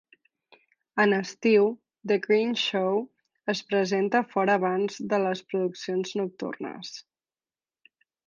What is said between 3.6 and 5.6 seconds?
presenta fora abans de les